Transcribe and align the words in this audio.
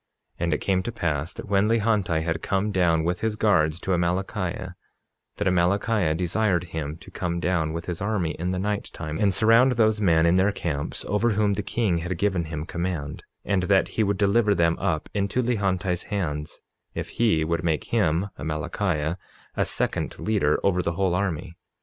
47:13 0.39 0.43
And 0.45 0.53
it 0.55 0.61
came 0.61 0.81
to 0.81 0.91
pass 0.91 1.33
that 1.33 1.47
when 1.47 1.67
Lehonti 1.67 2.23
had 2.23 2.41
come 2.41 2.71
down 2.71 3.03
with 3.03 3.19
his 3.19 3.35
guards 3.35 3.79
to 3.81 3.91
Amalickiah, 3.93 4.73
that 5.37 5.47
Amalickiah 5.47 6.17
desired 6.17 6.63
him 6.63 6.97
to 6.97 7.11
come 7.11 7.39
down 7.39 7.71
with 7.71 7.85
his 7.85 8.01
army 8.01 8.31
in 8.39 8.49
the 8.49 8.57
night 8.57 8.89
time, 8.93 9.19
and 9.19 9.31
surround 9.31 9.73
those 9.73 10.01
men 10.01 10.25
in 10.25 10.37
their 10.37 10.51
camps 10.51 11.05
over 11.05 11.33
whom 11.33 11.53
the 11.53 11.61
king 11.61 11.99
had 11.99 12.17
given 12.17 12.45
him 12.45 12.65
command, 12.65 13.23
and 13.45 13.61
that 13.69 13.89
he 13.89 14.01
would 14.03 14.17
deliver 14.17 14.55
them 14.55 14.75
up 14.79 15.07
into 15.13 15.43
Lehonti's 15.43 16.05
hands, 16.09 16.63
if 16.95 17.09
he 17.09 17.43
would 17.43 17.63
make 17.63 17.83
him 17.93 18.29
(Amalickiah) 18.39 19.17
a 19.55 19.65
second 19.65 20.17
leader 20.17 20.59
over 20.63 20.81
the 20.81 20.93
whole 20.93 21.13
army. 21.13 21.53